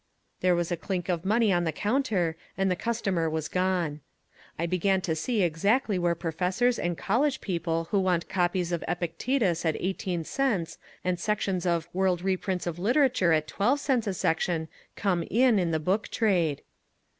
[0.39, 4.01] There was a clink of money on the counter, and the customer was gone.
[4.57, 9.63] I began to see exactly where professors and college people who want copies of Epictetus
[9.63, 14.69] at 18 cents and sections of World Reprints of Literature at 12 cents a section
[14.95, 16.63] come in, in the book trade.